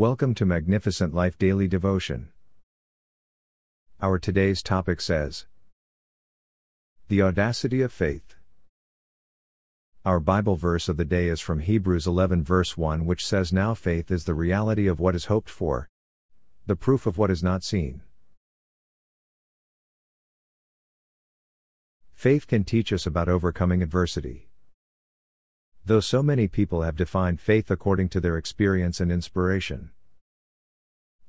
[0.00, 2.30] Welcome to Magnificent Life Daily Devotion.
[4.00, 5.44] Our today's topic says
[7.08, 8.34] The Audacity of Faith.
[10.06, 13.74] Our Bible verse of the day is from Hebrews 11, verse 1, which says, Now
[13.74, 15.90] faith is the reality of what is hoped for,
[16.64, 18.00] the proof of what is not seen.
[22.14, 24.49] Faith can teach us about overcoming adversity.
[25.90, 29.90] Though so many people have defined faith according to their experience and inspiration.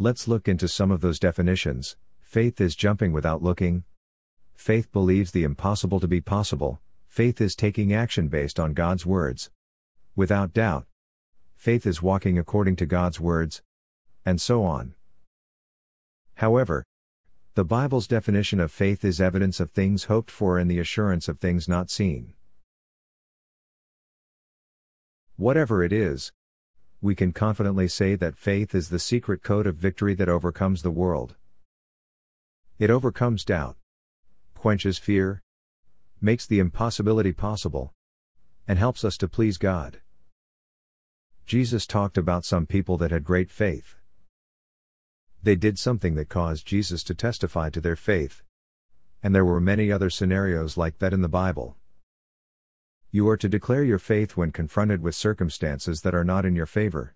[0.00, 1.96] Let's look into some of those definitions.
[2.18, 3.84] Faith is jumping without looking.
[4.56, 6.80] Faith believes the impossible to be possible.
[7.06, 9.52] Faith is taking action based on God's words.
[10.16, 10.86] Without doubt.
[11.54, 13.62] Faith is walking according to God's words.
[14.26, 14.96] And so on.
[16.34, 16.84] However,
[17.54, 21.38] the Bible's definition of faith is evidence of things hoped for and the assurance of
[21.38, 22.34] things not seen.
[25.38, 26.32] Whatever it is,
[27.00, 30.90] we can confidently say that faith is the secret code of victory that overcomes the
[30.90, 31.36] world.
[32.80, 33.76] It overcomes doubt,
[34.56, 35.44] quenches fear,
[36.20, 37.94] makes the impossibility possible,
[38.66, 40.00] and helps us to please God.
[41.46, 43.94] Jesus talked about some people that had great faith.
[45.40, 48.42] They did something that caused Jesus to testify to their faith.
[49.22, 51.76] And there were many other scenarios like that in the Bible.
[53.10, 56.66] You are to declare your faith when confronted with circumstances that are not in your
[56.66, 57.14] favor.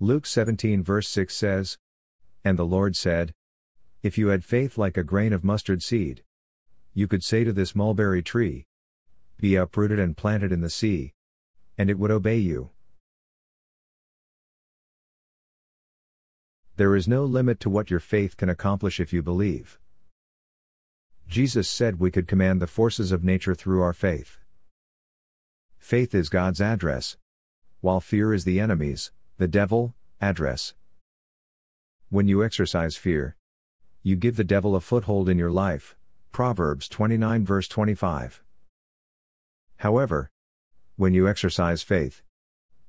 [0.00, 1.78] Luke 17 verse 6 says,
[2.44, 3.32] And the Lord said,
[4.02, 6.24] If you had faith like a grain of mustard seed,
[6.92, 8.66] you could say to this mulberry tree,
[9.38, 11.12] Be uprooted and planted in the sea,
[11.78, 12.70] and it would obey you.
[16.76, 19.79] There is no limit to what your faith can accomplish if you believe.
[21.30, 24.38] Jesus said we could command the forces of nature through our faith.
[25.78, 27.18] Faith is God's address,
[27.80, 30.74] while fear is the enemy's, the devil, address.
[32.08, 33.36] When you exercise fear,
[34.02, 35.94] you give the devil a foothold in your life.
[36.32, 38.42] Proverbs 29 verse 25.
[39.76, 40.32] However,
[40.96, 42.22] when you exercise faith,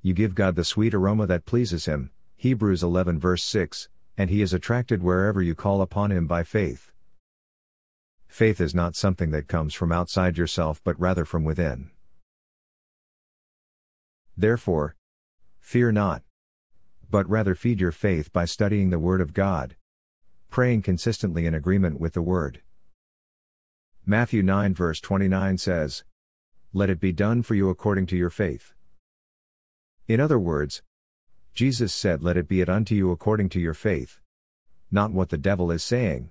[0.01, 2.09] you give God the sweet aroma that pleases him.
[2.37, 3.87] Hebrews 11 verse 6,
[4.17, 6.90] and he is attracted wherever you call upon him by faith.
[8.31, 11.91] Faith is not something that comes from outside yourself but rather from within.
[14.37, 14.95] Therefore,
[15.59, 16.23] fear not.
[17.09, 19.75] But rather feed your faith by studying the Word of God,
[20.49, 22.61] praying consistently in agreement with the Word.
[24.05, 26.05] Matthew 9 verse 29 says,
[26.71, 28.73] Let it be done for you according to your faith.
[30.07, 30.81] In other words,
[31.53, 34.21] Jesus said, Let it be it unto you according to your faith.
[34.89, 36.29] Not what the devil is saying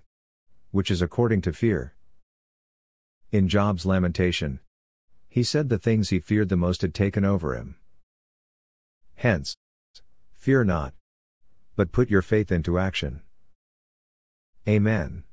[0.70, 1.94] which is according to fear.
[3.32, 4.60] In Job's lamentation,
[5.28, 7.76] he said the things he feared the most had taken over him.
[9.14, 9.54] Hence,
[10.34, 10.94] fear not,
[11.76, 13.22] but put your faith into action.
[14.68, 15.24] Amen.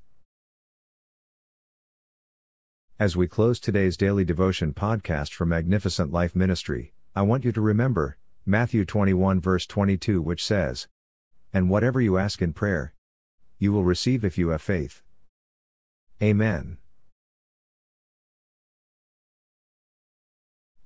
[2.99, 7.61] As we close today's daily devotion podcast for Magnificent Life Ministry, I want you to
[7.61, 10.87] remember Matthew 21 verse 22 which says,
[11.53, 12.93] And whatever you ask in prayer,
[13.59, 15.01] you will receive if you have faith.
[16.21, 16.79] Amen.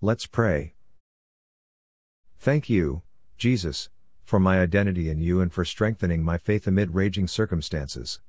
[0.02, 0.74] Let's pray.
[2.38, 3.04] Thank you,
[3.38, 3.90] Jesus,
[4.26, 8.20] for my identity in you and for strengthening my faith amid raging circumstances.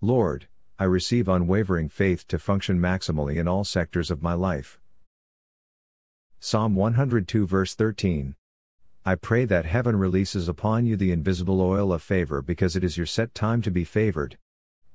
[0.00, 0.46] Lord,
[0.78, 4.78] I receive unwavering faith to function maximally in all sectors of my life.
[6.38, 8.36] Psalm 102 verse 13.
[9.04, 12.96] I pray that heaven releases upon you the invisible oil of favor because it is
[12.96, 14.38] your set time to be favored,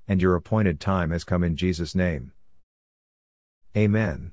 [0.08, 2.32] and your appointed time has come in Jesus' name.
[3.76, 4.32] Amen.